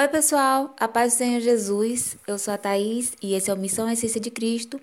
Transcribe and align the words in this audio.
Oi, 0.00 0.08
pessoal, 0.08 0.74
a 0.80 0.88
paz 0.88 1.12
do 1.12 1.18
Senhor 1.18 1.40
Jesus. 1.42 2.16
Eu 2.26 2.38
sou 2.38 2.54
a 2.54 2.56
Thaís 2.56 3.12
e 3.22 3.34
esse 3.34 3.50
é 3.50 3.52
o 3.52 3.58
Missão 3.58 3.86
Essência 3.86 4.18
de 4.18 4.30
Cristo. 4.30 4.80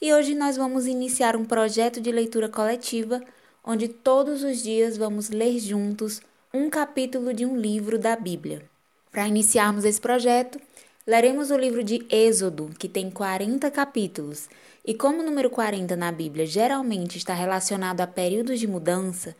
E 0.00 0.14
hoje 0.14 0.32
nós 0.32 0.56
vamos 0.56 0.86
iniciar 0.86 1.34
um 1.34 1.44
projeto 1.44 2.00
de 2.00 2.12
leitura 2.12 2.48
coletiva 2.48 3.20
onde 3.64 3.88
todos 3.88 4.44
os 4.44 4.62
dias 4.62 4.96
vamos 4.96 5.28
ler 5.28 5.58
juntos 5.58 6.20
um 6.54 6.70
capítulo 6.70 7.34
de 7.34 7.44
um 7.44 7.56
livro 7.56 7.98
da 7.98 8.14
Bíblia. 8.14 8.62
Para 9.10 9.26
iniciarmos 9.26 9.84
esse 9.84 10.00
projeto, 10.00 10.60
leremos 11.04 11.50
o 11.50 11.56
livro 11.56 11.82
de 11.82 12.06
Êxodo, 12.08 12.70
que 12.78 12.88
tem 12.88 13.10
40 13.10 13.68
capítulos. 13.72 14.48
E 14.86 14.94
como 14.94 15.20
o 15.20 15.24
número 15.24 15.50
40 15.50 15.96
na 15.96 16.12
Bíblia 16.12 16.46
geralmente 16.46 17.18
está 17.18 17.34
relacionado 17.34 18.02
a 18.02 18.06
períodos 18.06 18.60
de 18.60 18.68
mudança, 18.68 19.34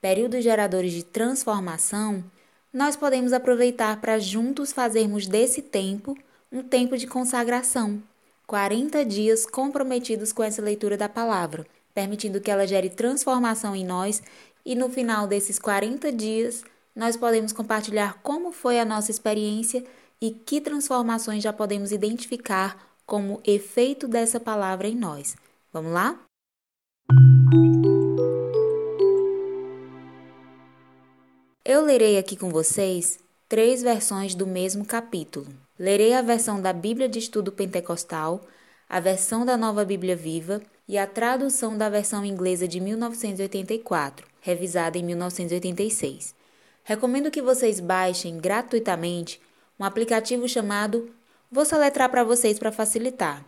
períodos 0.00 0.44
geradores 0.44 0.92
de 0.92 1.02
transformação, 1.02 2.22
nós 2.76 2.94
podemos 2.94 3.32
aproveitar 3.32 3.98
para 4.02 4.18
juntos 4.18 4.70
fazermos 4.70 5.26
desse 5.26 5.62
tempo 5.62 6.14
um 6.52 6.62
tempo 6.62 6.94
de 6.98 7.06
consagração. 7.06 8.02
40 8.46 9.02
dias 9.02 9.46
comprometidos 9.46 10.30
com 10.30 10.42
essa 10.42 10.60
leitura 10.60 10.94
da 10.94 11.08
palavra, 11.08 11.66
permitindo 11.94 12.38
que 12.38 12.50
ela 12.50 12.66
gere 12.66 12.90
transformação 12.90 13.74
em 13.74 13.82
nós 13.82 14.22
e 14.62 14.74
no 14.74 14.90
final 14.90 15.26
desses 15.26 15.58
40 15.58 16.12
dias 16.12 16.64
nós 16.94 17.16
podemos 17.16 17.50
compartilhar 17.50 18.20
como 18.22 18.52
foi 18.52 18.78
a 18.78 18.84
nossa 18.84 19.10
experiência 19.10 19.82
e 20.20 20.30
que 20.30 20.60
transformações 20.60 21.42
já 21.42 21.54
podemos 21.54 21.92
identificar 21.92 22.94
como 23.06 23.40
efeito 23.42 24.06
dessa 24.06 24.38
palavra 24.38 24.86
em 24.86 24.94
nós. 24.94 25.34
Vamos 25.72 25.92
lá? 25.92 26.20
Eu 31.68 31.84
lerei 31.84 32.16
aqui 32.16 32.36
com 32.36 32.48
vocês 32.48 33.18
três 33.48 33.82
versões 33.82 34.36
do 34.36 34.46
mesmo 34.46 34.84
capítulo. 34.84 35.48
Lerei 35.76 36.14
a 36.14 36.22
versão 36.22 36.62
da 36.62 36.72
Bíblia 36.72 37.08
de 37.08 37.18
Estudo 37.18 37.50
Pentecostal, 37.50 38.40
a 38.88 39.00
versão 39.00 39.44
da 39.44 39.56
Nova 39.56 39.84
Bíblia 39.84 40.14
Viva 40.14 40.62
e 40.86 40.96
a 40.96 41.08
tradução 41.08 41.76
da 41.76 41.88
versão 41.88 42.24
inglesa 42.24 42.68
de 42.68 42.78
1984, 42.78 44.24
revisada 44.40 44.96
em 44.96 45.02
1986. 45.02 46.36
Recomendo 46.84 47.32
que 47.32 47.42
vocês 47.42 47.80
baixem 47.80 48.38
gratuitamente 48.38 49.42
um 49.76 49.84
aplicativo 49.84 50.48
chamado 50.48 51.12
Vou 51.50 51.64
soletrar 51.64 52.08
para 52.08 52.22
vocês 52.22 52.60
para 52.60 52.70
facilitar. 52.70 53.44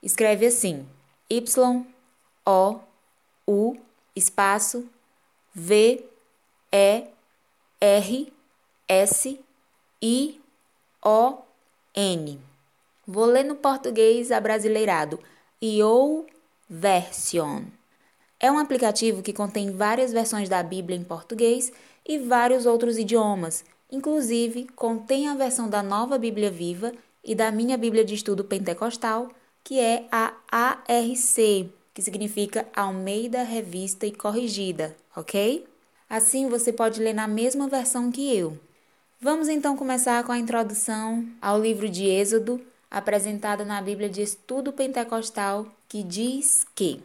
Escreve 0.00 0.46
assim: 0.46 0.86
Y 1.28 1.84
O 2.46 2.78
U 3.44 3.76
espaço 4.14 4.88
V 5.52 6.04
E 6.70 7.10
R 7.82 8.30
S 8.86 9.40
I 10.02 10.40
O 11.02 11.38
N. 11.94 12.38
Vou 13.06 13.24
ler 13.24 13.42
no 13.42 13.56
português 13.56 14.30
abrasileirado. 14.30 15.18
IO 15.62 16.26
Version. 16.68 17.62
É 18.38 18.52
um 18.52 18.58
aplicativo 18.58 19.22
que 19.22 19.32
contém 19.32 19.70
várias 19.70 20.12
versões 20.12 20.46
da 20.46 20.62
Bíblia 20.62 20.98
em 20.98 21.04
português 21.04 21.72
e 22.06 22.18
vários 22.18 22.66
outros 22.66 22.98
idiomas. 22.98 23.64
Inclusive, 23.90 24.66
contém 24.76 25.28
a 25.28 25.34
versão 25.34 25.66
da 25.66 25.82
Nova 25.82 26.18
Bíblia 26.18 26.50
Viva 26.50 26.92
e 27.24 27.34
da 27.34 27.50
minha 27.50 27.78
Bíblia 27.78 28.04
de 28.04 28.14
Estudo 28.14 28.44
Pentecostal, 28.44 29.30
que 29.64 29.80
é 29.80 30.06
a 30.12 30.34
ARC, 30.50 31.70
que 31.94 32.02
significa 32.02 32.68
Almeida 32.76 33.42
Revista 33.42 34.06
e 34.06 34.12
Corrigida, 34.12 34.94
ok? 35.16 35.69
Assim 36.10 36.48
você 36.48 36.72
pode 36.72 37.00
ler 37.00 37.12
na 37.12 37.28
mesma 37.28 37.68
versão 37.68 38.10
que 38.10 38.36
eu. 38.36 38.58
Vamos 39.20 39.48
então 39.48 39.76
começar 39.76 40.24
com 40.24 40.32
a 40.32 40.38
introdução 40.40 41.24
ao 41.40 41.60
livro 41.60 41.88
de 41.88 42.04
Êxodo, 42.04 42.60
apresentada 42.90 43.64
na 43.64 43.80
Bíblia 43.80 44.10
de 44.10 44.20
Estudo 44.20 44.72
Pentecostal, 44.72 45.68
que 45.88 46.02
diz 46.02 46.66
que 46.74 47.00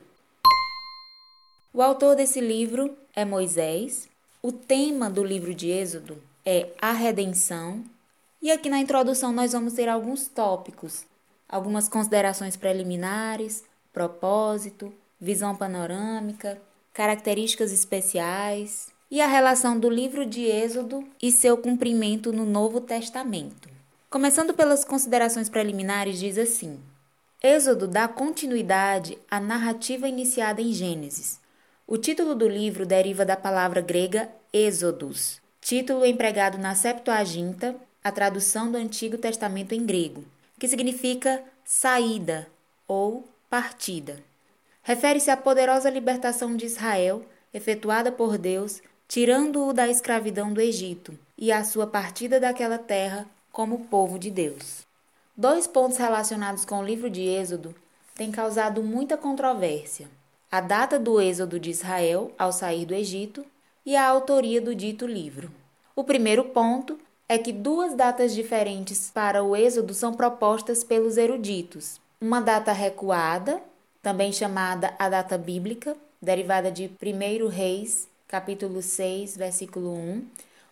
o 1.71 1.83
autor 1.83 2.15
desse 2.15 2.41
livro 2.41 2.97
é 3.15 3.23
Moisés, 3.23 4.09
o 4.41 4.51
tema 4.51 5.07
do 5.07 5.23
livro 5.23 5.53
de 5.53 5.69
Êxodo 5.69 6.17
é 6.43 6.69
a 6.81 6.91
redenção, 6.91 7.83
e 8.41 8.51
aqui 8.51 8.71
na 8.71 8.79
introdução 8.79 9.31
nós 9.31 9.51
vamos 9.51 9.73
ter 9.73 9.87
alguns 9.87 10.27
tópicos, 10.27 11.05
algumas 11.47 11.87
considerações 11.87 12.57
preliminares, 12.57 13.63
propósito, 13.93 14.91
visão 15.21 15.55
panorâmica, 15.55 16.59
características 16.91 17.71
especiais, 17.71 18.94
e 19.09 19.21
a 19.21 19.27
relação 19.27 19.79
do 19.79 19.89
livro 19.89 20.25
de 20.25 20.43
Êxodo 20.43 21.07
e 21.21 21.31
seu 21.31 21.57
cumprimento 21.57 22.33
no 22.33 22.45
Novo 22.45 22.81
Testamento. 22.81 23.69
Começando 24.09 24.53
pelas 24.53 24.83
considerações 24.83 25.49
preliminares, 25.49 26.19
diz 26.19 26.37
assim: 26.37 26.79
Êxodo 27.41 27.87
dá 27.87 28.07
continuidade 28.07 29.17
à 29.29 29.39
narrativa 29.39 30.07
iniciada 30.07 30.61
em 30.61 30.73
Gênesis. 30.73 31.39
O 31.87 31.97
título 31.97 32.33
do 32.33 32.47
livro 32.47 32.85
deriva 32.85 33.23
da 33.23 33.35
palavra 33.35 33.81
grega 33.81 34.29
Êxodos, 34.51 35.39
título 35.61 36.05
empregado 36.05 36.57
na 36.57 36.73
Septuaginta, 36.73 37.75
a 38.03 38.11
tradução 38.11 38.71
do 38.71 38.77
Antigo 38.77 39.17
Testamento 39.17 39.73
em 39.73 39.85
grego, 39.85 40.23
que 40.57 40.67
significa 40.67 41.43
saída 41.63 42.47
ou 42.87 43.27
partida. 43.49 44.17
Refere-se 44.81 45.29
à 45.29 45.37
poderosa 45.37 45.89
libertação 45.89 46.55
de 46.55 46.65
Israel 46.65 47.23
efetuada 47.53 48.11
por 48.11 48.37
Deus 48.37 48.81
tirando-o 49.07 49.71
da 49.71 49.87
escravidão 49.87 50.51
do 50.53 50.61
Egito 50.61 51.17
e 51.37 51.51
a 51.51 51.63
sua 51.63 51.87
partida 51.87 52.39
daquela 52.39 52.77
terra 52.77 53.25
como 53.51 53.85
povo 53.85 54.17
de 54.17 54.31
Deus. 54.31 54.85
Dois 55.37 55.67
pontos 55.67 55.97
relacionados 55.97 56.65
com 56.65 56.79
o 56.79 56.85
livro 56.85 57.09
de 57.09 57.21
Êxodo 57.21 57.75
têm 58.15 58.31
causado 58.31 58.81
muita 58.81 59.17
controvérsia: 59.17 60.07
a 60.51 60.59
data 60.59 60.97
do 60.97 61.21
êxodo 61.21 61.59
de 61.59 61.69
Israel 61.69 62.31
ao 62.37 62.51
sair 62.51 62.85
do 62.85 62.93
Egito 62.93 63.45
e 63.85 63.95
a 63.95 64.07
autoria 64.07 64.59
do 64.59 64.73
dito 64.73 65.05
livro. 65.05 65.51
O 65.95 66.03
primeiro 66.03 66.45
ponto 66.45 66.99
é 67.27 67.37
que 67.37 67.51
duas 67.51 67.93
datas 67.93 68.33
diferentes 68.33 69.11
para 69.13 69.43
o 69.43 69.55
êxodo 69.55 69.93
são 69.93 70.13
propostas 70.13 70.83
pelos 70.83 71.17
eruditos. 71.17 71.99
Uma 72.19 72.39
data 72.39 72.71
recuada, 72.71 73.61
também 74.01 74.31
chamada 74.31 74.93
a 74.97 75.09
data 75.09 75.37
bíblica, 75.37 75.95
derivada 76.21 76.71
de 76.71 76.89
1 77.01 77.47
Reis 77.47 78.07
capítulo 78.27 78.81
6, 78.81 79.37
versículo 79.37 79.93
1, 79.93 80.25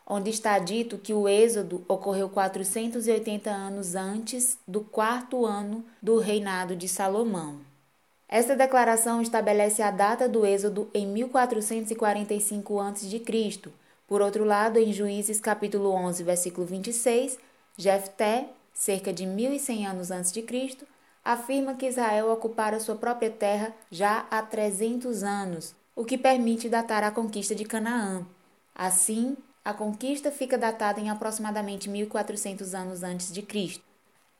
onde 0.05 0.29
está 0.29 0.59
dito 0.59 0.97
que 0.97 1.13
o 1.13 1.27
êxodo 1.27 1.83
ocorreu 1.87 2.29
480 2.29 3.49
anos 3.49 3.95
antes 3.95 4.57
do 4.67 4.81
quarto 4.81 5.45
ano 5.45 5.83
do 6.01 6.19
reinado 6.19 6.75
de 6.75 6.87
Salomão. 6.87 7.59
Esta 8.27 8.55
declaração 8.55 9.21
estabelece 9.21 9.81
a 9.81 9.91
data 9.91 10.27
do 10.27 10.45
êxodo 10.45 10.89
em 10.93 11.05
1445 11.05 12.79
a.C. 12.79 13.21
Por 14.07 14.21
outro 14.21 14.43
lado, 14.43 14.79
em 14.79 14.91
Juízes 14.91 15.39
capítulo 15.39 15.91
11, 15.91 16.23
versículo 16.23 16.65
26, 16.65 17.37
Jefté, 17.77 18.49
cerca 18.73 19.13
de 19.13 19.25
1100 19.25 19.87
anos 19.87 20.11
antes 20.11 20.31
de 20.31 20.41
Cristo, 20.41 20.85
afirma 21.23 21.75
que 21.75 21.85
Israel 21.85 22.31
ocupara 22.31 22.79
sua 22.79 22.95
própria 22.95 23.29
terra 23.29 23.73
já 23.89 24.25
há 24.29 24.41
300 24.41 25.23
anos, 25.23 25.73
o 25.95 26.03
que 26.03 26.17
permite 26.17 26.69
datar 26.69 27.03
a 27.03 27.11
conquista 27.11 27.53
de 27.53 27.65
Canaã. 27.65 28.25
Assim, 28.73 29.37
a 29.63 29.73
conquista 29.73 30.31
fica 30.31 30.57
datada 30.57 30.99
em 30.99 31.09
aproximadamente 31.09 31.89
1400 31.89 32.73
anos 32.73 33.03
antes 33.03 33.31
de 33.31 33.41
Cristo. 33.41 33.83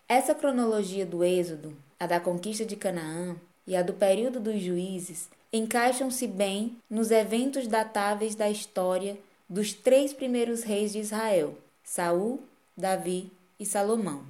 Essa 0.07 0.35
cronologia 0.35 1.05
do 1.05 1.23
Êxodo, 1.23 1.75
a 1.99 2.07
da 2.07 2.19
conquista 2.19 2.65
de 2.65 2.75
Canaã 2.75 3.35
e 3.65 3.75
a 3.75 3.81
do 3.81 3.93
período 3.93 4.39
dos 4.39 4.61
juízes, 4.61 5.29
encaixam-se 5.51 6.27
bem 6.27 6.77
nos 6.89 7.11
eventos 7.11 7.67
datáveis 7.67 8.35
da 8.35 8.49
história 8.49 9.17
dos 9.47 9.71
três 9.71 10.11
primeiros 10.11 10.63
reis 10.63 10.91
de 10.91 10.99
Israel: 10.99 11.55
Saul, 11.83 12.41
Davi 12.75 13.31
e 13.59 13.65
Salomão. 13.65 14.23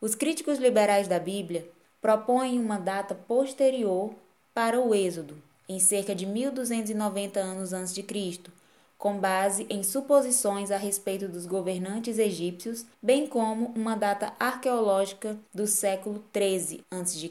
Os 0.00 0.14
críticos 0.14 0.58
liberais 0.58 1.08
da 1.08 1.18
Bíblia 1.18 1.66
propõem 2.00 2.58
uma 2.60 2.78
data 2.78 3.14
posterior 3.14 4.14
para 4.54 4.80
o 4.80 4.94
Êxodo, 4.94 5.36
em 5.68 5.78
cerca 5.78 6.14
de 6.14 6.26
1290 6.26 7.40
anos 7.40 7.72
antes 7.72 7.94
de 7.94 8.02
Cristo, 8.02 8.52
com 8.98 9.18
base 9.18 9.66
em 9.68 9.82
suposições 9.82 10.70
a 10.70 10.76
respeito 10.76 11.28
dos 11.28 11.46
governantes 11.46 12.18
egípcios, 12.18 12.86
bem 13.02 13.26
como 13.26 13.66
uma 13.76 13.94
data 13.94 14.32
arqueológica 14.38 15.36
do 15.52 15.66
século 15.66 16.24
13 16.32 16.82
a.C., 16.90 17.30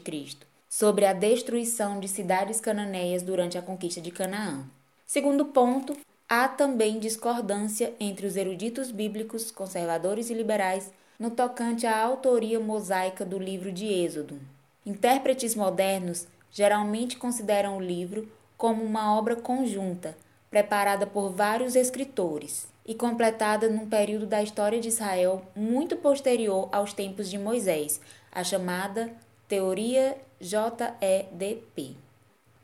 sobre 0.68 1.04
a 1.06 1.12
destruição 1.12 2.00
de 2.00 2.08
cidades 2.08 2.60
cananeias 2.60 3.22
durante 3.22 3.56
a 3.56 3.62
conquista 3.62 4.00
de 4.00 4.10
Canaã. 4.10 4.64
Segundo 5.06 5.44
ponto, 5.46 5.96
há 6.28 6.48
também 6.48 6.98
discordância 6.98 7.94
entre 8.00 8.26
os 8.26 8.36
eruditos 8.36 8.90
bíblicos, 8.90 9.50
conservadores 9.50 10.30
e 10.30 10.34
liberais 10.34 10.90
no 11.18 11.30
tocante 11.30 11.86
à 11.86 12.02
autoria 12.02 12.58
mosaica 12.58 13.24
do 13.24 13.38
livro 13.38 13.70
de 13.70 13.86
Êxodo. 13.86 14.40
Intérpretes 14.84 15.54
modernos 15.54 16.26
geralmente 16.54 17.16
consideram 17.16 17.76
o 17.76 17.82
livro 17.82 18.32
como 18.56 18.84
uma 18.84 19.18
obra 19.18 19.34
conjunta, 19.34 20.16
preparada 20.48 21.04
por 21.04 21.30
vários 21.30 21.74
escritores. 21.74 22.72
e 22.86 22.94
completada 22.94 23.66
num 23.70 23.88
período 23.88 24.26
da 24.26 24.42
história 24.42 24.78
de 24.78 24.88
Israel 24.88 25.42
muito 25.56 25.96
posterior 25.96 26.68
aos 26.70 26.92
tempos 26.92 27.30
de 27.30 27.38
Moisés, 27.38 27.98
a 28.30 28.44
chamada 28.44 29.10
Teoria 29.48 30.18
JEDP. 30.38 31.96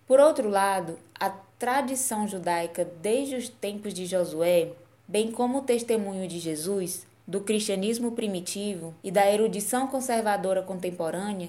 Por 0.07 0.21
outro 0.21 0.51
lado, 0.51 0.99
a 1.19 1.31
tradição 1.59 2.29
judaica 2.29 2.85
desde 3.01 3.35
os 3.35 3.49
tempos 3.49 3.95
de 3.95 4.05
Josué, 4.05 4.73
bem 5.09 5.33
como 5.33 5.61
o 5.61 5.63
testemunho 5.63 6.29
de 6.29 6.39
Jesus, 6.39 7.07
do 7.27 7.41
cristianismo 7.41 8.13
primitivo 8.13 8.93
e 9.03 9.11
da 9.11 9.31
erudição 9.33 9.87
conservadora 9.87 10.63
contemporânea, 10.63 11.49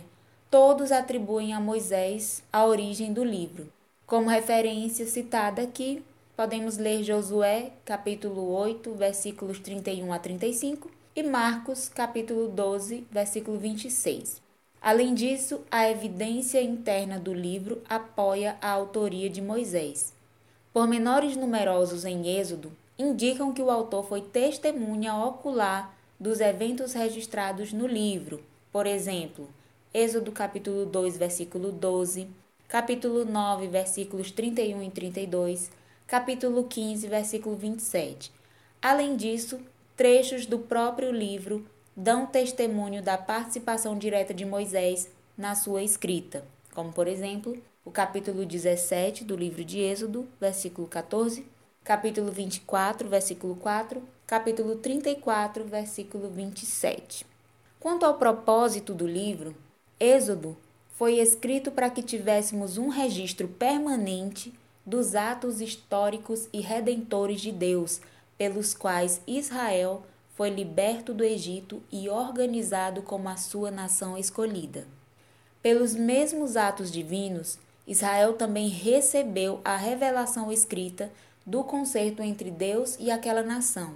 todos 0.51 0.91
atribuem 0.91 1.53
a 1.53 1.61
Moisés 1.61 2.43
a 2.51 2.65
origem 2.65 3.13
do 3.13 3.23
livro. 3.23 3.71
Como 4.05 4.27
referência 4.27 5.07
citada 5.07 5.61
aqui, 5.61 6.03
podemos 6.35 6.75
ler 6.75 7.03
Josué, 7.05 7.71
capítulo 7.85 8.51
8, 8.51 8.93
versículos 8.93 9.59
31 9.59 10.11
a 10.11 10.19
35 10.19 10.91
e 11.15 11.23
Marcos, 11.23 11.87
capítulo 11.87 12.49
12, 12.49 13.07
versículo 13.09 13.57
26. 13.57 14.41
Além 14.81 15.13
disso, 15.13 15.61
a 15.71 15.89
evidência 15.89 16.61
interna 16.61 17.17
do 17.17 17.33
livro 17.33 17.81
apoia 17.87 18.57
a 18.61 18.71
autoria 18.71 19.29
de 19.29 19.41
Moisés. 19.41 20.13
Pormenores 20.73 21.37
numerosos 21.37 22.03
em 22.03 22.27
Êxodo 22.27 22.73
indicam 22.99 23.53
que 23.53 23.61
o 23.61 23.71
autor 23.71 24.03
foi 24.03 24.19
testemunha 24.19 25.15
ocular 25.15 25.95
dos 26.19 26.41
eventos 26.41 26.91
registrados 26.91 27.71
no 27.71 27.87
livro. 27.87 28.43
Por 28.69 28.85
exemplo, 28.85 29.47
Êxodo 29.93 30.31
capítulo 30.31 30.85
2, 30.85 31.17
versículo 31.17 31.69
12, 31.69 32.25
capítulo 32.65 33.25
9, 33.25 33.67
versículos 33.67 34.31
31 34.31 34.83
e 34.83 34.89
32, 34.89 35.69
capítulo 36.07 36.63
15, 36.63 37.07
versículo 37.07 37.57
27. 37.57 38.31
Além 38.81 39.17
disso, 39.17 39.59
trechos 39.97 40.45
do 40.45 40.59
próprio 40.59 41.11
livro 41.11 41.65
dão 41.93 42.25
testemunho 42.25 43.03
da 43.03 43.17
participação 43.17 43.97
direta 43.97 44.33
de 44.33 44.45
Moisés 44.45 45.09
na 45.37 45.55
sua 45.55 45.83
escrita, 45.83 46.45
como 46.73 46.93
por 46.93 47.05
exemplo, 47.05 47.61
o 47.83 47.91
capítulo 47.91 48.45
17 48.45 49.25
do 49.25 49.35
livro 49.35 49.65
de 49.65 49.81
Êxodo, 49.81 50.25
versículo 50.39 50.87
14, 50.87 51.45
capítulo 51.83 52.31
24, 52.31 53.09
versículo 53.09 53.57
4, 53.57 54.01
capítulo 54.25 54.77
34, 54.77 55.65
versículo 55.65 56.29
27. 56.29 57.25
Quanto 57.77 58.05
ao 58.05 58.13
propósito 58.13 58.93
do 58.93 59.05
livro, 59.05 59.53
Êxodo 60.01 60.57
foi 60.97 61.19
escrito 61.19 61.69
para 61.69 61.87
que 61.87 62.01
tivéssemos 62.01 62.75
um 62.75 62.87
registro 62.87 63.47
permanente 63.47 64.51
dos 64.83 65.13
atos 65.13 65.61
históricos 65.61 66.49
e 66.51 66.59
redentores 66.59 67.39
de 67.39 67.51
Deus, 67.51 68.01
pelos 68.35 68.73
quais 68.73 69.21
Israel 69.27 70.01
foi 70.33 70.49
liberto 70.49 71.13
do 71.13 71.23
Egito 71.23 71.83
e 71.91 72.09
organizado 72.09 73.03
como 73.03 73.29
a 73.29 73.37
sua 73.37 73.69
nação 73.69 74.17
escolhida. 74.17 74.87
Pelos 75.61 75.93
mesmos 75.93 76.57
atos 76.57 76.91
divinos, 76.91 77.59
Israel 77.85 78.33
também 78.33 78.69
recebeu 78.69 79.61
a 79.63 79.77
revelação 79.77 80.51
escrita 80.51 81.11
do 81.45 81.63
concerto 81.63 82.23
entre 82.23 82.49
Deus 82.49 82.97
e 82.99 83.11
aquela 83.11 83.43
nação. 83.43 83.93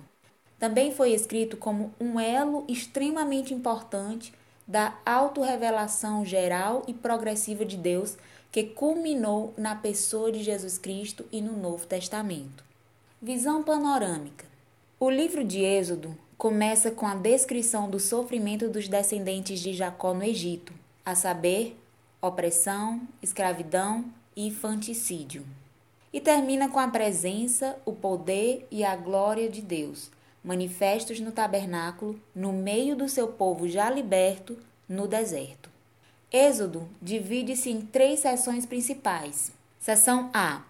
Também 0.59 0.91
foi 0.91 1.13
escrito 1.13 1.57
como 1.57 1.91
um 1.99 2.19
elo 2.19 2.63
extremamente 2.67 3.55
importante 3.55 4.31
da 4.67 4.97
autorrevelação 5.05 6.25
geral 6.25 6.83
e 6.87 6.93
progressiva 6.93 7.63
de 7.63 7.77
Deus 7.77 8.17
que 8.51 8.63
culminou 8.63 9.53
na 9.57 9.75
pessoa 9.75 10.31
de 10.31 10.41
Jesus 10.41 10.77
Cristo 10.77 11.25
e 11.31 11.41
no 11.41 11.57
Novo 11.57 11.85
Testamento. 11.85 12.63
Visão 13.21 13.61
panorâmica. 13.61 14.45
O 14.99 15.09
livro 15.09 15.43
de 15.43 15.61
Êxodo 15.61 16.17
começa 16.37 16.89
com 16.89 17.05
a 17.05 17.15
descrição 17.15 17.89
do 17.89 17.99
sofrimento 17.99 18.69
dos 18.69 18.87
descendentes 18.87 19.59
de 19.59 19.73
Jacó 19.73 20.13
no 20.13 20.23
Egito, 20.23 20.73
a 21.05 21.15
saber, 21.15 21.77
opressão, 22.21 23.01
escravidão 23.21 24.05
e 24.35 24.47
infanticídio. 24.47 25.45
E 26.11 26.21
termina 26.21 26.69
com 26.69 26.79
a 26.79 26.87
presença, 26.87 27.77
o 27.85 27.91
poder 27.91 28.65
e 28.71 28.83
a 28.83 28.95
glória 28.95 29.49
de 29.49 29.61
Deus, 29.61 30.09
manifestos 30.45 31.19
no 31.19 31.31
tabernáculo, 31.31 32.19
no 32.33 32.53
meio 32.53 32.95
do 32.95 33.09
seu 33.09 33.27
povo 33.27 33.67
já 33.67 33.89
liberto, 33.89 34.57
no 34.87 35.07
deserto. 35.07 35.71
Êxodo 36.31 36.87
divide-se 37.01 37.71
em 37.71 37.81
três 37.81 38.19
seções 38.19 38.65
principais. 38.65 39.51
Seção 39.79 40.29
A: 40.31 40.61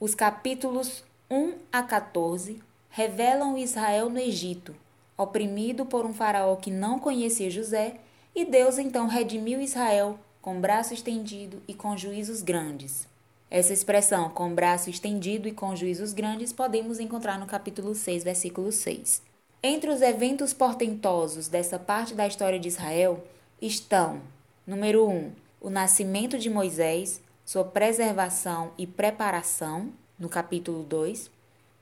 os 0.00 0.14
capítulos 0.14 1.04
1 1.30 1.54
a 1.72 1.82
14 1.84 2.60
revelam 2.90 3.56
Israel 3.56 4.10
no 4.10 4.18
Egito, 4.18 4.74
oprimido 5.16 5.86
por 5.86 6.04
um 6.04 6.12
faraó 6.12 6.56
que 6.56 6.70
não 6.70 6.98
conhecia 6.98 7.50
José, 7.50 8.00
e 8.34 8.44
Deus 8.44 8.76
então 8.76 9.06
redimiu 9.06 9.60
Israel 9.60 10.18
com 10.40 10.60
braço 10.60 10.92
estendido 10.92 11.62
e 11.68 11.74
com 11.74 11.96
juízos 11.96 12.42
grandes. 12.42 13.06
Essa 13.54 13.74
expressão, 13.74 14.30
com 14.30 14.54
braço 14.54 14.88
estendido 14.88 15.46
e 15.46 15.52
com 15.52 15.76
juízos 15.76 16.14
grandes, 16.14 16.54
podemos 16.54 16.98
encontrar 16.98 17.38
no 17.38 17.44
capítulo 17.44 17.94
6, 17.94 18.24
versículo 18.24 18.72
6. 18.72 19.20
Entre 19.62 19.90
os 19.90 20.00
eventos 20.00 20.54
portentosos 20.54 21.48
dessa 21.48 21.78
parte 21.78 22.14
da 22.14 22.26
história 22.26 22.58
de 22.58 22.68
Israel 22.68 23.22
estão 23.60 24.22
Número 24.66 25.06
1. 25.06 25.10
Um, 25.10 25.32
o 25.60 25.68
nascimento 25.68 26.38
de 26.38 26.48
Moisés, 26.48 27.20
sua 27.44 27.62
preservação 27.62 28.72
e 28.78 28.86
preparação, 28.86 29.92
no 30.18 30.30
capítulo 30.30 30.82
2. 30.84 31.30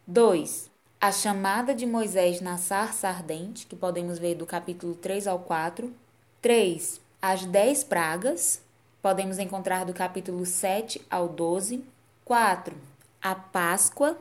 2. 0.08 0.68
A 1.00 1.12
chamada 1.12 1.72
de 1.72 1.86
Moisés 1.86 2.40
na 2.40 2.58
sarça 2.58 3.06
ardente, 3.08 3.68
que 3.68 3.76
podemos 3.76 4.18
ver 4.18 4.34
do 4.34 4.44
capítulo 4.44 4.96
3 4.96 5.28
ao 5.28 5.38
4. 5.38 5.94
3. 6.42 7.00
As 7.22 7.44
dez 7.44 7.84
pragas, 7.84 8.60
podemos 9.02 9.38
encontrar 9.38 9.84
do 9.84 9.92
capítulo 9.92 10.44
7 10.44 11.00
ao 11.10 11.28
12. 11.28 11.84
4. 12.24 12.76
A 13.20 13.34
Páscoa, 13.34 14.16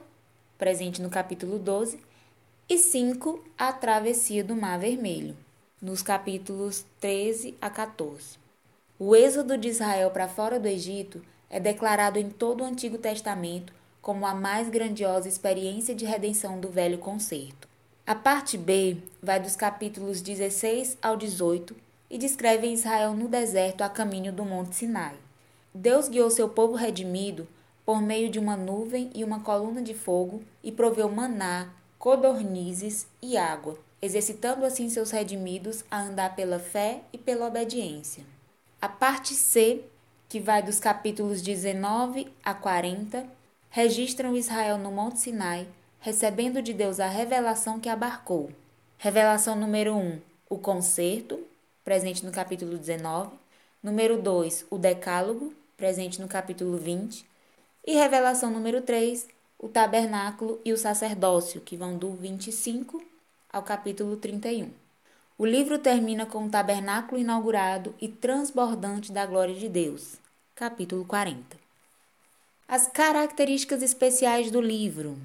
presente 0.57 1.01
no 1.01 1.09
capítulo 1.09 1.59
12. 1.59 1.99
E 2.67 2.77
5. 2.77 3.43
A 3.57 3.71
travessia 3.71 4.43
do 4.43 4.55
Mar 4.55 4.79
Vermelho, 4.79 5.35
nos 5.81 6.01
capítulos 6.01 6.85
13 6.99 7.55
a 7.61 7.69
14. 7.69 8.37
O 8.97 9.15
êxodo 9.15 9.57
de 9.57 9.69
Israel 9.69 10.11
para 10.11 10.27
fora 10.27 10.59
do 10.59 10.67
Egito 10.67 11.21
é 11.49 11.59
declarado 11.59 12.19
em 12.19 12.29
todo 12.29 12.61
o 12.61 12.65
Antigo 12.65 12.97
Testamento 12.97 13.73
como 14.01 14.25
a 14.25 14.33
mais 14.33 14.69
grandiosa 14.69 15.27
experiência 15.27 15.93
de 15.93 16.05
redenção 16.05 16.59
do 16.59 16.69
velho 16.69 16.97
concerto. 16.97 17.67
A 18.05 18.15
parte 18.15 18.57
B 18.57 18.97
vai 19.21 19.39
dos 19.39 19.55
capítulos 19.55 20.21
16 20.21 20.97
ao 21.01 21.15
18 21.15 21.75
e 22.09 22.17
descreve 22.17 22.67
Israel 22.67 23.13
no 23.13 23.27
deserto 23.27 23.81
a 23.81 23.89
caminho 23.89 24.33
do 24.33 24.43
Monte 24.43 24.75
Sinai. 24.75 25.15
Deus 25.73 26.09
guiou 26.09 26.29
seu 26.29 26.49
povo 26.49 26.75
redimido 26.75 27.47
por 27.85 28.01
meio 28.01 28.29
de 28.29 28.39
uma 28.39 28.55
nuvem 28.55 29.09
e 29.13 29.23
uma 29.23 29.39
coluna 29.39 29.81
de 29.81 29.93
fogo 29.93 30.43
e 30.63 30.71
proveu 30.71 31.09
maná, 31.09 31.69
codornizes 31.97 33.07
e 33.21 33.37
água, 33.37 33.77
exercitando 34.01 34.65
assim 34.65 34.89
seus 34.89 35.11
redimidos 35.11 35.83
a 35.89 36.01
andar 36.01 36.35
pela 36.35 36.59
fé 36.59 37.01
e 37.11 37.17
pela 37.17 37.47
obediência. 37.47 38.23
A 38.81 38.87
parte 38.87 39.33
C, 39.33 39.81
que 40.27 40.39
vai 40.39 40.61
dos 40.61 40.79
capítulos 40.79 41.41
19 41.41 42.31
a 42.43 42.53
40, 42.53 43.25
registram 43.69 44.35
Israel 44.35 44.77
no 44.77 44.91
Monte 44.91 45.19
Sinai, 45.19 45.67
recebendo 45.99 46.61
de 46.61 46.73
Deus 46.73 46.99
a 46.99 47.07
revelação 47.07 47.79
que 47.79 47.89
abarcou. 47.89 48.49
Revelação 48.97 49.55
número 49.55 49.95
1, 49.95 50.19
o 50.49 50.57
concerto, 50.57 51.39
presente 51.83 52.25
no 52.25 52.31
capítulo 52.31 52.77
19. 52.77 53.31
Número 53.81 54.21
2, 54.21 54.65
o 54.69 54.77
decálogo, 54.77 55.53
presente 55.77 56.21
no 56.21 56.27
capítulo 56.27 56.77
20. 56.77 57.25
E 57.87 57.93
revelação 57.93 58.51
número 58.51 58.81
3, 58.81 59.27
o 59.57 59.67
tabernáculo 59.67 60.59
e 60.63 60.73
o 60.73 60.77
sacerdócio, 60.77 61.61
que 61.61 61.77
vão 61.77 61.97
do 61.97 62.11
25 62.11 63.03
ao 63.51 63.63
capítulo 63.63 64.17
31. 64.17 64.71
O 65.37 65.45
livro 65.45 65.79
termina 65.79 66.25
com 66.25 66.45
o 66.45 66.49
tabernáculo 66.49 67.19
inaugurado 67.19 67.95
e 68.01 68.07
transbordante 68.09 69.11
da 69.11 69.25
glória 69.25 69.55
de 69.55 69.69
Deus. 69.69 70.17
Capítulo 70.53 71.05
40. 71.05 71.57
As 72.67 72.87
características 72.87 73.81
especiais 73.81 74.51
do 74.51 74.59
livro. 74.59 75.17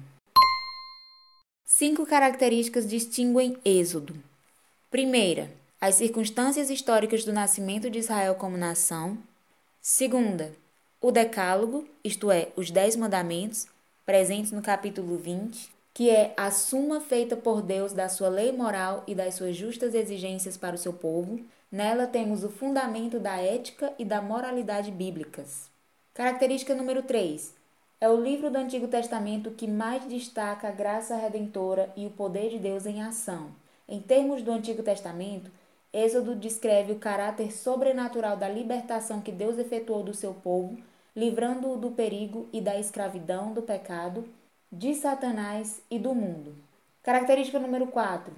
Cinco 1.65 2.05
características 2.05 2.87
distinguem 2.89 3.57
Êxodo. 3.65 4.15
Primeira, 4.89 5.51
as 5.85 5.95
circunstâncias 5.95 6.71
históricas 6.71 7.23
do 7.23 7.31
nascimento 7.31 7.91
de 7.91 7.99
Israel 7.99 8.33
como 8.33 8.57
nação. 8.57 9.19
Segunda, 9.79 10.51
o 10.99 11.11
Decálogo, 11.11 11.87
isto 12.03 12.31
é, 12.31 12.47
os 12.55 12.71
Dez 12.71 12.95
Mandamentos, 12.95 13.67
presentes 14.03 14.51
no 14.51 14.63
capítulo 14.63 15.15
20 15.15 15.75
que 15.93 16.09
é 16.09 16.33
a 16.35 16.51
suma 16.51 16.99
feita 16.99 17.37
por 17.37 17.61
Deus 17.61 17.93
da 17.93 18.09
sua 18.09 18.27
lei 18.27 18.51
moral 18.51 19.03
e 19.07 19.15
das 19.15 19.35
suas 19.35 19.55
justas 19.55 19.93
exigências 19.93 20.57
para 20.57 20.75
o 20.75 20.77
seu 20.77 20.91
povo. 20.91 21.39
Nela 21.71 22.05
temos 22.05 22.43
o 22.43 22.49
fundamento 22.49 23.17
da 23.17 23.37
ética 23.37 23.93
e 23.97 24.03
da 24.03 24.21
moralidade 24.21 24.91
bíblicas. 24.91 25.69
Característica 26.13 26.75
número 26.75 27.01
3. 27.03 27.53
é 28.01 28.09
o 28.09 28.21
livro 28.21 28.49
do 28.49 28.57
Antigo 28.57 28.89
Testamento 28.89 29.51
que 29.51 29.67
mais 29.67 30.05
destaca 30.05 30.67
a 30.67 30.71
graça 30.71 31.15
redentora 31.15 31.89
e 31.95 32.05
o 32.05 32.09
poder 32.09 32.49
de 32.49 32.59
Deus 32.59 32.85
em 32.85 33.01
ação. 33.01 33.51
Em 33.87 34.01
termos 34.01 34.41
do 34.41 34.51
Antigo 34.51 34.83
Testamento, 34.83 35.49
Êxodo 35.97 36.35
descreve 36.35 36.91
o 36.91 36.99
caráter 36.99 37.53
sobrenatural 37.53 38.35
da 38.35 38.49
libertação 38.49 39.21
que 39.21 39.31
Deus 39.31 39.57
efetuou 39.57 40.03
do 40.03 40.13
seu 40.13 40.33
povo, 40.33 40.77
livrando-o 41.15 41.77
do 41.77 41.91
perigo 41.91 42.49
e 42.51 42.59
da 42.59 42.77
escravidão, 42.77 43.53
do 43.53 43.61
pecado, 43.61 44.27
de 44.69 44.93
Satanás 44.93 45.81
e 45.89 45.97
do 45.97 46.13
mundo. 46.13 46.53
Característica 47.01 47.59
número 47.59 47.87
4. 47.87 48.33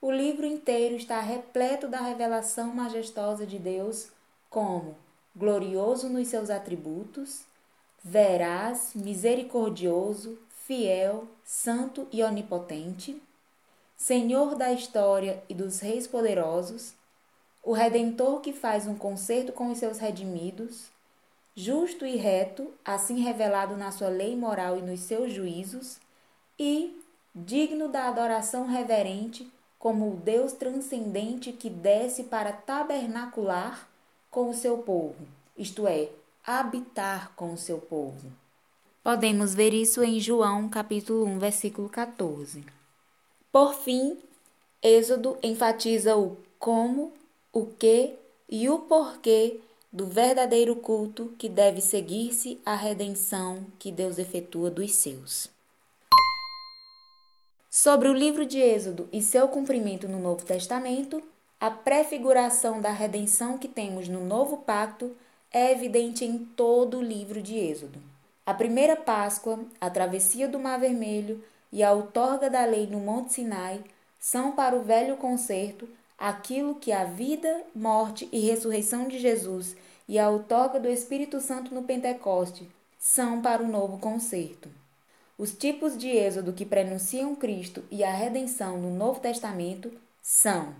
O 0.00 0.12
livro 0.12 0.46
inteiro 0.46 0.94
está 0.94 1.20
repleto 1.20 1.88
da 1.88 2.00
revelação 2.00 2.72
majestosa 2.72 3.44
de 3.44 3.58
Deus 3.58 4.12
como 4.48 4.94
glorioso 5.34 6.08
nos 6.08 6.28
seus 6.28 6.50
atributos, 6.50 7.40
veraz, 8.04 8.92
misericordioso, 8.94 10.38
fiel, 10.64 11.26
santo 11.44 12.06
e 12.12 12.22
onipotente, 12.22 13.20
Senhor 13.96 14.54
da 14.54 14.72
história 14.72 15.42
e 15.48 15.54
dos 15.54 15.80
reis 15.80 16.06
poderosos, 16.06 16.92
o 17.62 17.72
Redentor 17.72 18.40
que 18.40 18.52
faz 18.52 18.86
um 18.86 18.94
concerto 18.94 19.52
com 19.52 19.72
os 19.72 19.78
seus 19.78 19.98
redimidos, 19.98 20.84
justo 21.54 22.04
e 22.04 22.14
reto, 22.14 22.70
assim 22.84 23.20
revelado 23.20 23.76
na 23.76 23.90
sua 23.90 24.08
lei 24.08 24.36
moral 24.36 24.78
e 24.78 24.82
nos 24.82 25.00
seus 25.00 25.32
juízos, 25.32 25.96
e 26.58 27.02
digno 27.34 27.88
da 27.88 28.08
adoração 28.08 28.66
reverente, 28.66 29.50
como 29.78 30.12
o 30.12 30.16
Deus 30.16 30.52
transcendente 30.52 31.52
que 31.52 31.70
desce 31.70 32.24
para 32.24 32.52
tabernacular 32.52 33.88
com 34.30 34.50
o 34.50 34.54
seu 34.54 34.78
povo, 34.78 35.26
isto 35.56 35.86
é, 35.88 36.10
habitar 36.46 37.32
com 37.34 37.52
o 37.52 37.58
seu 37.58 37.78
povo. 37.78 38.30
Podemos 39.02 39.54
ver 39.54 39.72
isso 39.72 40.02
em 40.02 40.20
João 40.20 40.68
capítulo 40.68 41.24
1, 41.24 41.38
versículo 41.38 41.88
14. 41.88 42.75
Por 43.52 43.74
fim, 43.74 44.18
Êxodo 44.82 45.38
enfatiza 45.42 46.16
o 46.16 46.36
como, 46.58 47.12
o 47.52 47.66
que 47.66 48.14
e 48.48 48.68
o 48.68 48.80
porquê 48.80 49.60
do 49.92 50.06
verdadeiro 50.06 50.76
culto 50.76 51.32
que 51.38 51.48
deve 51.48 51.80
seguir-se 51.80 52.60
à 52.64 52.74
redenção 52.74 53.66
que 53.78 53.90
Deus 53.90 54.18
efetua 54.18 54.70
dos 54.70 54.94
seus. 54.94 55.48
Sobre 57.70 58.08
o 58.08 58.14
livro 58.14 58.46
de 58.46 58.58
Êxodo 58.58 59.08
e 59.12 59.22
seu 59.22 59.48
cumprimento 59.48 60.06
no 60.06 60.18
Novo 60.18 60.44
Testamento, 60.44 61.22
a 61.58 61.70
prefiguração 61.70 62.80
da 62.80 62.90
redenção 62.90 63.58
que 63.58 63.68
temos 63.68 64.08
no 64.08 64.24
Novo 64.24 64.58
Pacto 64.58 65.16
é 65.50 65.72
evidente 65.72 66.24
em 66.24 66.38
todo 66.38 66.98
o 66.98 67.02
livro 67.02 67.40
de 67.40 67.56
Êxodo. 67.56 67.98
A 68.44 68.52
primeira 68.52 68.96
Páscoa, 68.96 69.58
a 69.80 69.88
travessia 69.88 70.46
do 70.46 70.58
Mar 70.58 70.78
Vermelho 70.78 71.42
e 71.72 71.82
a 71.82 71.92
outorga 71.92 72.48
da 72.48 72.64
lei 72.64 72.86
no 72.86 73.00
Monte 73.00 73.34
Sinai 73.34 73.84
são 74.18 74.52
para 74.52 74.76
o 74.76 74.82
velho 74.82 75.16
concerto 75.16 75.88
aquilo 76.18 76.76
que 76.76 76.92
a 76.92 77.04
vida, 77.04 77.62
morte 77.74 78.28
e 78.32 78.40
ressurreição 78.40 79.06
de 79.08 79.18
Jesus 79.18 79.76
e 80.08 80.18
a 80.18 80.30
outorga 80.30 80.78
do 80.78 80.88
Espírito 80.88 81.40
Santo 81.40 81.74
no 81.74 81.82
Pentecoste 81.82 82.68
são 82.98 83.42
para 83.42 83.62
o 83.62 83.68
novo 83.68 83.98
concerto. 83.98 84.68
Os 85.38 85.52
tipos 85.52 85.98
de 85.98 86.08
êxodo 86.08 86.52
que 86.52 86.64
prenunciam 86.64 87.36
Cristo 87.36 87.84
e 87.90 88.02
a 88.02 88.10
redenção 88.10 88.78
no 88.78 88.90
Novo 88.90 89.20
Testamento 89.20 89.92
são: 90.22 90.74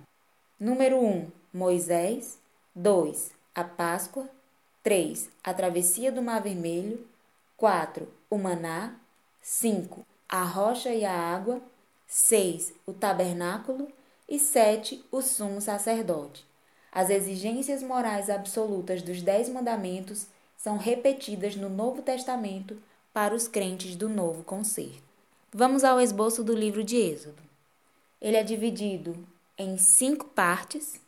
número 0.58 0.98
1, 0.98 1.30
Moisés, 1.52 2.38
2, 2.74 3.30
a 3.54 3.64
Páscoa, 3.64 4.28
3, 4.82 5.28
a 5.44 5.52
travessia 5.52 6.10
do 6.10 6.22
Mar 6.22 6.40
Vermelho, 6.40 7.06
4, 7.56 8.08
o 8.30 8.38
maná, 8.38 8.94
5, 9.42 10.06
a 10.28 10.42
rocha 10.42 10.90
e 10.90 11.04
a 11.04 11.12
água, 11.12 11.60
6. 12.06 12.72
O 12.86 12.92
tabernáculo 12.92 13.88
e 14.28 14.38
7. 14.38 15.04
O 15.10 15.22
sumo 15.22 15.60
sacerdote. 15.60 16.44
As 16.90 17.10
exigências 17.10 17.82
morais 17.82 18.30
absolutas 18.30 19.02
dos 19.02 19.22
Dez 19.22 19.48
Mandamentos 19.48 20.26
são 20.56 20.76
repetidas 20.78 21.54
no 21.54 21.68
Novo 21.68 22.02
Testamento 22.02 22.76
para 23.12 23.34
os 23.34 23.46
crentes 23.46 23.94
do 23.94 24.08
Novo 24.08 24.42
Concerto. 24.42 25.02
Vamos 25.52 25.84
ao 25.84 26.00
esboço 26.00 26.42
do 26.42 26.54
livro 26.54 26.82
de 26.82 26.96
Êxodo. 26.96 27.42
Ele 28.20 28.36
é 28.36 28.42
dividido 28.42 29.16
em 29.56 29.78
cinco 29.78 30.24
partes. 30.26 31.00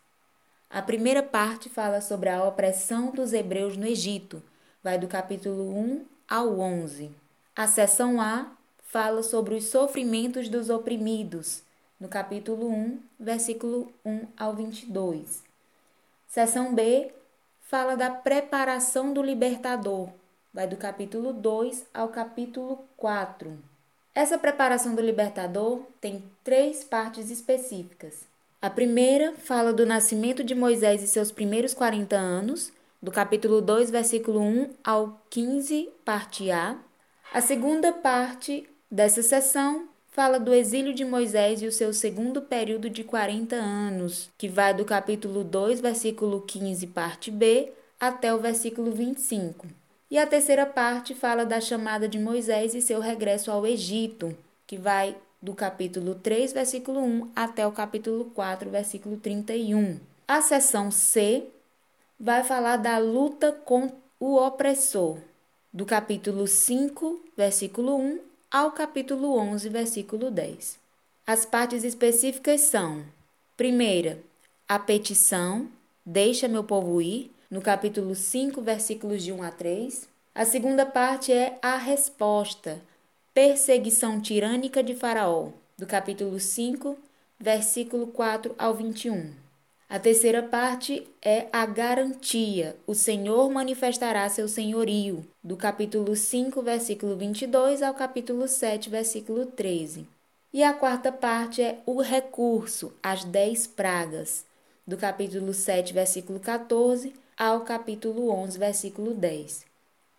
A 0.71 0.81
primeira 0.81 1.23
parte 1.23 1.69
fala 1.69 2.01
sobre 2.01 2.29
a 2.29 2.45
opressão 2.45 3.11
dos 3.11 3.33
hebreus 3.33 3.77
no 3.77 3.87
Egito, 3.87 4.43
vai 4.83 4.99
do 4.99 5.09
capítulo 5.09 5.77
1 5.77 6.07
ao 6.29 6.61
11. 6.61 7.11
A 7.57 7.67
seção 7.67 8.21
A 8.21 8.58
fala 8.89 9.23
sobre 9.23 9.55
os 9.55 9.65
sofrimentos 9.65 10.49
dos 10.49 10.71
oprimidos, 10.71 11.63
no 12.01 12.09
capítulo 12.09 12.71
1, 12.71 12.99
versículo 13.21 13.93
1 14.05 14.27
ao 14.37 14.55
22. 14.55 15.43
Seção 16.27 16.75
B 16.75 17.13
fala 17.61 17.97
da 17.97 18.09
preparação 18.09 19.13
do 19.13 19.23
libertador, 19.23 20.09
vai 20.55 20.67
do 20.67 20.77
capítulo 20.77 21.35
2 21.35 21.85
ao 21.93 22.09
capítulo 22.09 22.83
4. 22.97 23.59
Essa 24.15 24.39
preparação 24.39 24.95
do 24.95 25.03
libertador 25.03 25.83
tem 26.01 26.25
três 26.43 26.83
partes 26.83 27.31
específicas. 27.31 28.23
A 28.61 28.71
primeira 28.71 29.35
fala 29.35 29.71
do 29.71 29.85
nascimento 29.85 30.43
de 30.43 30.55
Moisés 30.55 31.03
e 31.03 31.07
seus 31.07 31.31
primeiros 31.31 31.75
40 31.75 32.17
anos, 32.17 32.73
do 33.03 33.13
capítulo 33.13 33.61
2, 33.61 33.91
versículo 33.91 34.41
1 34.41 34.71
ao 34.83 35.21
15, 35.29 35.91
parte 36.07 36.51
A. 36.51 36.79
A 37.33 37.43
segunda 37.43 37.93
parte 37.93 38.67
Dessa 38.91 39.23
sessão, 39.23 39.87
fala 40.09 40.41
do 40.41 40.55
exílio 40.55 40.95
de 40.95 41.05
Moisés 41.05 41.61
e 41.61 41.67
o 41.67 41.73
seu 41.73 41.93
segundo 41.93 42.41
período 42.41 42.89
de 42.89 43.05
40 43.05 43.55
anos, 43.55 44.31
que 44.39 44.49
vai 44.49 44.73
do 44.73 44.83
capítulo 44.83 45.45
2, 45.45 45.83
versículo 45.83 46.41
15, 46.41 46.87
parte 46.87 47.31
B, 47.31 47.71
até 48.01 48.33
o 48.33 48.39
versículo 48.39 48.91
25. 48.91 49.67
E 50.11 50.17
a 50.17 50.27
terceira 50.27 50.65
parte 50.65 51.15
fala 51.15 51.45
da 51.45 51.61
chamada 51.61 52.09
de 52.09 52.19
Moisés 52.19 52.75
e 52.75 52.81
seu 52.81 52.99
regresso 52.99 53.51
ao 53.51 53.67
Egito, 53.67 54.35
que 54.67 54.79
vai 54.79 55.15
do 55.41 55.55
capítulo 55.55 56.15
3, 56.15 56.55
versículo 56.55 57.01
1 57.01 57.31
até 57.37 57.67
o 57.67 57.73
capítulo 57.73 58.25
4, 58.35 58.71
versículo 58.71 59.19
31. 59.19 60.01
A 60.27 60.41
seção 60.41 60.91
C 60.91 61.45
vai 62.19 62.43
falar 62.43 62.79
da 62.79 62.97
luta 62.97 63.53
com 63.53 63.93
o 64.19 64.37
opressor, 64.37 65.19
do 65.71 65.85
capítulo 65.85 66.47
5, 66.47 67.21
versículo 67.37 67.95
1 67.95 68.28
ao 68.51 68.73
capítulo 68.73 69.37
11, 69.37 69.69
versículo 69.69 70.31
10. 70.31 70.79
As 71.27 71.45
partes 71.45 71.85
específicas 71.85 72.63
são: 72.63 73.05
primeira, 73.57 74.19
a 74.67 74.79
petição, 74.79 75.69
deixa 76.05 76.49
meu 76.49 76.65
povo 76.65 77.03
ir, 77.03 77.31
no 77.51 77.61
capítulo 77.61 78.15
5, 78.15 78.63
versículos 78.63 79.23
de 79.23 79.33
1 79.33 79.43
a 79.43 79.51
3. 79.51 80.09
A 80.35 80.45
segunda 80.47 80.87
parte 80.87 81.31
é 81.31 81.59
a 81.61 81.77
resposta, 81.77 82.81
perseguição 83.35 84.21
tirânica 84.21 84.83
de 84.83 84.95
Faraó, 84.95 85.51
do 85.77 85.87
capítulo 85.87 86.41
5, 86.41 86.97
versículo 87.39 88.07
4 88.07 88.55
ao 88.59 88.75
21. 88.75 89.48
A 89.91 89.99
terceira 89.99 90.43
parte 90.43 91.09
é 91.23 91.47
a 91.51 91.65
garantia. 91.65 92.77
O 92.87 92.95
Senhor 92.95 93.51
manifestará 93.51 94.29
seu 94.29 94.47
senhorio, 94.47 95.27
do 95.43 95.57
capítulo 95.57 96.15
5, 96.15 96.61
versículo 96.61 97.17
22 97.17 97.81
ao 97.81 97.95
capítulo 97.95 98.47
7, 98.47 98.91
versículo 98.91 99.47
13. 99.47 100.07
E 100.53 100.63
a 100.63 100.75
quarta 100.75 101.11
parte 101.11 101.63
é 101.63 101.79
o 101.87 102.03
recurso, 102.03 102.93
as 103.03 103.25
dez 103.25 103.67
pragas, 103.67 104.45
do 104.87 104.95
capítulo 104.95 105.55
7, 105.55 105.95
versículo 105.95 106.39
14 106.39 107.15
ao 107.35 107.63
capítulo 107.63 108.29
11, 108.29 108.59
versículo 108.59 109.15
10. 109.15 109.65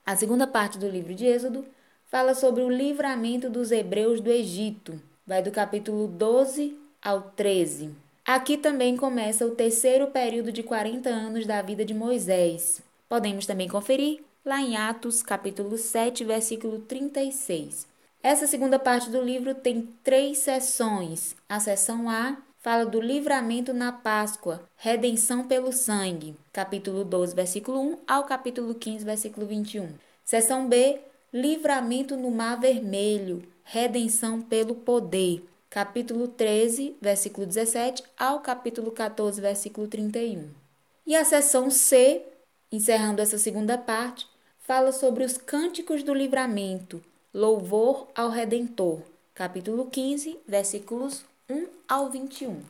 A 0.03 0.15
segunda 0.15 0.47
parte 0.47 0.79
do 0.79 0.89
livro 0.89 1.13
de 1.13 1.27
Êxodo 1.27 1.63
fala 2.07 2.33
sobre 2.33 2.63
o 2.63 2.71
livramento 2.71 3.51
dos 3.51 3.71
hebreus 3.71 4.19
do 4.19 4.31
Egito, 4.31 4.99
vai 5.27 5.43
do 5.43 5.51
capítulo 5.51 6.07
12 6.07 6.75
ao 7.03 7.21
13. 7.21 8.08
Aqui 8.31 8.57
também 8.57 8.95
começa 8.95 9.43
o 9.43 9.55
terceiro 9.55 10.05
período 10.05 10.51
de 10.51 10.61
40 10.61 11.09
anos 11.09 11.47
da 11.47 11.63
vida 11.63 11.83
de 11.83 11.95
Moisés. 11.95 12.79
Podemos 13.09 13.47
também 13.47 13.67
conferir 13.67 14.19
lá 14.45 14.61
em 14.61 14.77
Atos, 14.77 15.23
capítulo 15.23 15.75
7, 15.79 16.23
versículo 16.25 16.77
36. 16.81 17.87
Essa 18.21 18.45
segunda 18.45 18.77
parte 18.77 19.09
do 19.09 19.19
livro 19.19 19.55
tem 19.55 19.89
três 20.03 20.37
sessões. 20.37 21.35
A 21.49 21.59
sessão 21.59 22.07
A 22.07 22.37
fala 22.59 22.85
do 22.85 23.01
livramento 23.01 23.73
na 23.73 23.91
Páscoa, 23.91 24.61
redenção 24.77 25.47
pelo 25.47 25.73
sangue, 25.73 26.35
capítulo 26.53 27.03
12, 27.03 27.33
versículo 27.33 27.81
1 27.81 27.97
ao 28.07 28.25
capítulo 28.25 28.75
15, 28.75 29.05
versículo 29.05 29.47
21. 29.47 29.89
Seção 30.23 30.69
B, 30.69 30.99
livramento 31.33 32.15
no 32.15 32.29
Mar 32.29 32.59
Vermelho, 32.59 33.41
redenção 33.63 34.39
pelo 34.39 34.75
poder, 34.75 35.48
capítulo 35.69 36.27
13, 36.27 36.97
versículo 36.99 37.45
17 37.45 38.03
ao 38.17 38.39
capítulo 38.39 38.91
14, 38.91 39.39
versículo 39.39 39.87
31. 39.87 40.49
E 41.05 41.15
a 41.15 41.23
seção 41.23 41.69
C, 41.69 42.23
encerrando 42.71 43.21
essa 43.21 43.37
segunda 43.37 43.77
parte, 43.77 44.27
fala 44.59 44.91
sobre 44.91 45.23
os 45.23 45.37
cânticos 45.37 46.03
do 46.03 46.13
livramento, 46.13 47.03
louvor 47.33 48.07
ao 48.15 48.29
Redentor, 48.29 49.01
capítulo 49.35 49.85
15, 49.85 50.39
versículos 50.47 51.23
1 51.49 51.67
ao 51.87 52.09
21. 52.09 52.61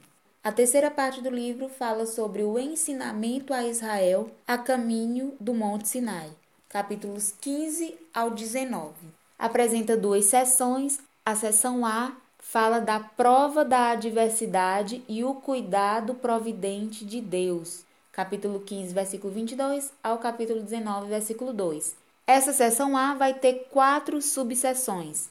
A 0.44 0.52
terceira 0.52 0.90
parte 0.90 1.22
do 1.22 1.30
livro 1.30 1.70
fala 1.70 2.06
sobre 2.06 2.44
o 2.44 2.58
ensinamento 2.58 3.54
a 3.54 3.66
Israel 3.66 4.30
a 4.48 4.58
caminho 4.58 5.34
do 5.40 5.54
Monte 5.54 5.88
Sinai, 5.88 6.30
capítulos 6.70 7.34
15 7.42 7.96
ao 8.14 8.32
19. 8.32 8.94
Apresenta 9.38 9.96
duas 9.96 10.26
sessões. 10.26 11.00
A 11.26 11.36
sessão 11.36 11.86
A 11.86 12.16
fala 12.40 12.80
da 12.80 13.00
prova 13.00 13.64
da 13.64 13.92
adversidade 13.92 15.04
e 15.08 15.24
o 15.24 15.36
cuidado 15.36 16.16
providente 16.16 17.06
de 17.06 17.22
Deus, 17.22 17.86
capítulo 18.12 18.62
15, 18.62 18.94
versículo 18.94 19.34
22 19.34 19.92
ao 20.02 20.18
capítulo 20.18 20.62
19, 20.62 21.08
versículo 21.08 21.54
2. 21.54 21.96
Essa 22.26 22.54
sessão 22.54 22.96
A 22.96 23.14
vai 23.14 23.34
ter 23.34 23.68
quatro 23.70 24.22
subseções. 24.22 25.30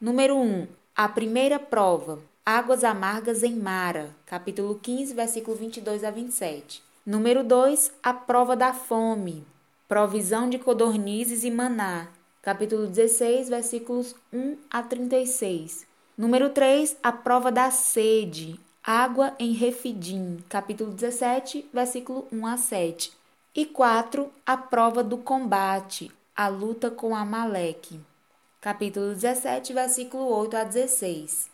Número 0.00 0.36
1, 0.36 0.66
a 0.94 1.08
primeira 1.08 1.58
prova, 1.58 2.18
Águas 2.44 2.84
Amargas 2.84 3.42
em 3.42 3.56
Mara, 3.56 4.14
capítulo 4.26 4.78
15, 4.80 5.14
versículo 5.14 5.56
22 5.56 6.04
a 6.04 6.10
27. 6.10 6.82
Número 7.04 7.42
2, 7.42 7.92
a 8.02 8.12
prova 8.12 8.54
da 8.54 8.72
fome, 8.72 9.44
provisão 9.88 10.48
de 10.48 10.58
codornizes 10.58 11.42
e 11.42 11.50
maná, 11.50 12.08
capítulo 12.42 12.86
16, 12.86 13.48
versículos 13.48 14.14
1 14.32 14.56
a 14.70 14.82
36. 14.82 15.89
Número 16.20 16.50
3, 16.50 16.98
a 17.02 17.12
prova 17.12 17.50
da 17.50 17.70
sede, 17.70 18.60
água 18.84 19.34
em 19.38 19.52
Refidim, 19.52 20.44
capítulo 20.50 20.92
17, 20.92 21.70
versículo 21.72 22.28
1 22.30 22.46
a 22.46 22.58
7. 22.58 23.12
E 23.54 23.64
4, 23.64 24.30
a 24.44 24.54
prova 24.54 25.02
do 25.02 25.16
combate, 25.16 26.12
a 26.36 26.46
luta 26.46 26.90
com 26.90 27.16
Amaleque, 27.16 27.98
capítulo 28.60 29.14
17, 29.14 29.72
versículo 29.72 30.26
8 30.26 30.58
a 30.58 30.64
16. 30.64 31.48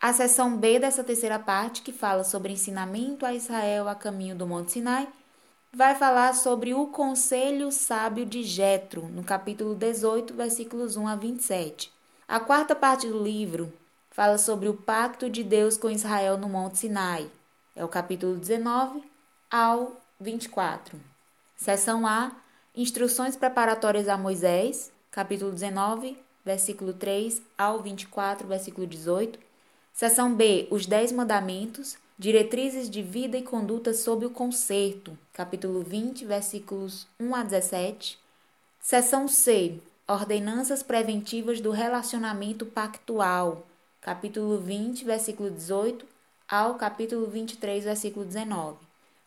A 0.00 0.12
seção 0.12 0.56
B 0.56 0.78
dessa 0.78 1.02
terceira 1.02 1.40
parte, 1.40 1.82
que 1.82 1.90
fala 1.90 2.22
sobre 2.22 2.52
ensinamento 2.52 3.26
a 3.26 3.34
Israel 3.34 3.88
a 3.88 3.94
caminho 3.96 4.36
do 4.36 4.46
Monte 4.46 4.70
Sinai, 4.70 5.08
vai 5.72 5.96
falar 5.96 6.32
sobre 6.36 6.72
o 6.72 6.86
conselho 6.86 7.72
sábio 7.72 8.24
de 8.24 8.44
Jetro, 8.44 9.08
no 9.08 9.24
capítulo 9.24 9.74
18, 9.74 10.32
versículos 10.32 10.96
1 10.96 11.08
a 11.08 11.16
27. 11.16 11.90
A 12.28 12.38
quarta 12.38 12.76
parte 12.76 13.08
do 13.08 13.20
livro 13.20 13.72
fala 14.12 14.36
sobre 14.36 14.68
o 14.68 14.74
pacto 14.74 15.28
de 15.28 15.42
Deus 15.42 15.76
com 15.76 15.90
Israel 15.90 16.36
no 16.36 16.48
Monte 16.48 16.78
Sinai. 16.78 17.28
É 17.74 17.84
o 17.84 17.88
capítulo 17.88 18.36
19 18.36 19.02
ao 19.50 20.00
24. 20.20 21.00
Seção 21.56 22.06
A: 22.06 22.32
Instruções 22.76 23.36
preparatórias 23.36 24.08
a 24.08 24.16
Moisés, 24.16 24.92
capítulo 25.10 25.50
19, 25.50 26.16
versículo 26.44 26.92
3 26.92 27.40
ao 27.56 27.80
24, 27.80 28.46
versículo 28.46 28.86
18. 28.86 29.38
Seção 29.94 30.34
B: 30.34 30.68
Os 30.70 30.84
Dez 30.84 31.10
Mandamentos, 31.10 31.96
Diretrizes 32.18 32.90
de 32.90 33.02
Vida 33.02 33.38
e 33.38 33.42
Conduta 33.42 33.94
sob 33.94 34.26
o 34.26 34.30
Conserto, 34.30 35.18
capítulo 35.32 35.82
20, 35.82 36.26
versículos 36.26 37.06
1 37.18 37.34
a 37.34 37.42
17. 37.42 38.18
Seção 38.78 39.26
C: 39.26 39.78
Ordenanças 40.06 40.82
preventivas 40.82 41.62
do 41.62 41.70
relacionamento 41.70 42.66
pactual, 42.66 43.66
capítulo 44.02 44.58
20, 44.58 45.04
versículo 45.04 45.48
18 45.48 46.04
ao 46.48 46.74
capítulo 46.74 47.28
23, 47.28 47.84
versículo 47.84 48.26
19. 48.26 48.76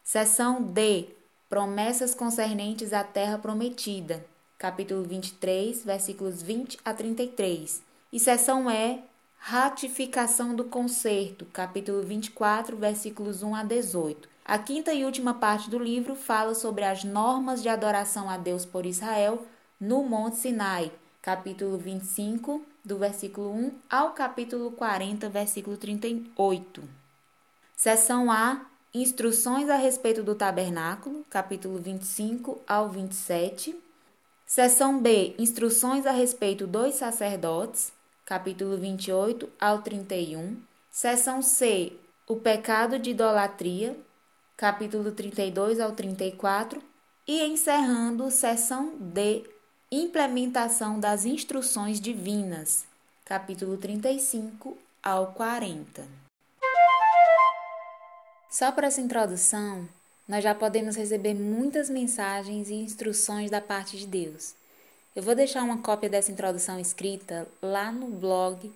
Seção 0.04 0.62
D. 0.62 1.08
Promessas 1.50 2.14
concernentes 2.14 2.92
à 2.92 3.04
terra 3.04 3.38
prometida, 3.38 4.26
capítulo 4.58 5.04
23, 5.04 5.86
versículos 5.86 6.42
20 6.42 6.78
a 6.84 6.94
33. 6.94 7.82
E 8.12 8.20
seção 8.20 8.70
E. 8.70 9.00
Ratificação 9.38 10.56
do 10.56 10.66
concerto, 10.66 11.46
capítulo 11.46 12.02
24, 12.02 12.76
versículos 12.76 13.44
1 13.44 13.56
a 13.56 13.64
18. 13.64 14.28
A 14.44 14.58
quinta 14.58 14.92
e 14.92 15.06
última 15.06 15.36
parte 15.36 15.70
do 15.70 15.80
livro 15.80 16.16
fala 16.16 16.54
sobre 16.54 16.84
as 16.84 17.04
normas 17.04 17.62
de 17.62 17.70
adoração 17.70 18.30
a 18.30 18.38
Deus 18.38 18.66
por 18.66 18.86
Israel 18.86 19.46
no 19.80 20.04
Monte 20.04 20.38
Sinai, 20.38 20.92
capítulo 21.22 21.78
25, 21.78 22.66
do 22.86 22.98
versículo 22.98 23.52
1 23.52 23.72
ao 23.90 24.12
capítulo 24.12 24.72
40, 24.72 25.28
versículo 25.30 25.76
38. 25.76 26.84
Seção 27.76 28.32
A: 28.32 28.62
Instruções 28.94 29.70
a 29.70 29.76
respeito 29.76 30.24
do 30.24 30.36
tabernáculo, 30.36 31.26
capítulo 31.30 31.80
25 31.80 32.62
ao 32.68 32.88
27. 32.90 33.76
Seção 34.46 35.02
B: 35.02 35.36
Instruções 35.40 36.06
a 36.06 36.12
respeito 36.12 36.68
dos 36.68 36.96
sacerdotes, 36.96 37.92
capítulo 38.24 38.78
28 38.78 39.50
ao 39.60 39.82
31. 39.82 40.58
Seção 40.92 41.42
C: 41.42 41.94
O 42.28 42.36
pecado 42.36 43.00
de 43.00 43.10
idolatria, 43.10 43.98
capítulo 44.56 45.12
32 45.12 45.80
ao 45.80 45.92
34. 45.92 46.82
E 47.28 47.44
encerrando, 47.44 48.30
seção 48.30 48.94
D: 49.00 49.44
Implementação 49.98 51.00
das 51.00 51.24
instruções 51.24 52.02
divinas, 52.02 52.84
capítulo 53.24 53.78
35 53.78 54.78
ao 55.02 55.28
40. 55.28 56.06
Só 58.52 58.74
por 58.74 58.84
essa 58.84 59.00
introdução, 59.00 59.88
nós 60.28 60.44
já 60.44 60.54
podemos 60.54 60.98
receber 60.98 61.34
muitas 61.34 61.90
mensagens 61.90 62.68
e 62.68 62.74
instruções 62.74 63.50
da 63.50 63.62
parte 63.62 63.98
de 63.98 64.06
Deus. 64.06 64.54
Eu 65.16 65.24
vou 65.24 65.34
deixar 65.34 65.64
uma 65.64 65.78
cópia 65.78 66.10
dessa 66.10 66.30
introdução 66.30 66.78
escrita 66.78 67.48
lá 67.62 67.90
no 67.90 68.08
blog 68.08 68.70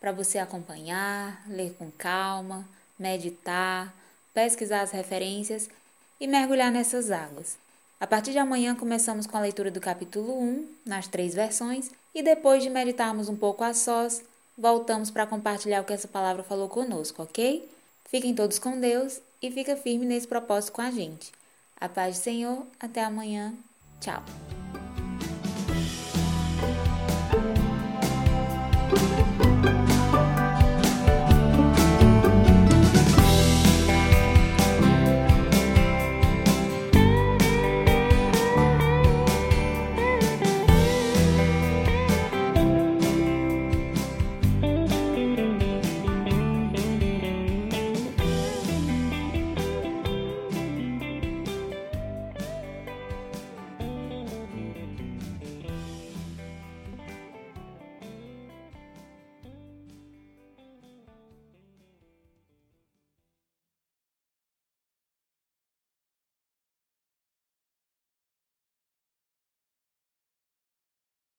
para 0.00 0.10
você 0.10 0.38
acompanhar, 0.38 1.40
ler 1.46 1.72
com 1.78 1.88
calma, 1.92 2.68
meditar, 2.98 3.94
pesquisar 4.34 4.80
as 4.80 4.90
referências 4.90 5.70
e 6.18 6.26
mergulhar 6.26 6.72
nessas 6.72 7.12
águas. 7.12 7.62
A 8.04 8.06
partir 8.06 8.32
de 8.32 8.38
amanhã 8.38 8.74
começamos 8.74 9.26
com 9.26 9.34
a 9.34 9.40
leitura 9.40 9.70
do 9.70 9.80
capítulo 9.80 10.38
1, 10.38 10.66
nas 10.84 11.08
três 11.08 11.34
versões, 11.34 11.90
e 12.14 12.22
depois 12.22 12.62
de 12.62 12.68
meditarmos 12.68 13.30
um 13.30 13.34
pouco 13.34 13.64
a 13.64 13.72
sós, 13.72 14.22
voltamos 14.58 15.10
para 15.10 15.26
compartilhar 15.26 15.80
o 15.80 15.84
que 15.84 15.94
essa 15.94 16.06
palavra 16.06 16.42
falou 16.42 16.68
conosco, 16.68 17.22
ok? 17.22 17.66
Fiquem 18.04 18.34
todos 18.34 18.58
com 18.58 18.78
Deus 18.78 19.22
e 19.40 19.50
fica 19.50 19.74
firme 19.74 20.04
nesse 20.04 20.28
propósito 20.28 20.74
com 20.74 20.82
a 20.82 20.90
gente. 20.90 21.32
A 21.80 21.88
paz 21.88 22.18
do 22.18 22.22
Senhor, 22.22 22.66
até 22.78 23.02
amanhã. 23.02 23.54
Tchau. 24.02 24.22